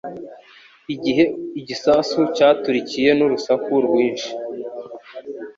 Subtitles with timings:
[0.93, 1.23] Igihe
[1.59, 4.29] igisasu cyaturikiye n'urusaku rwinshi.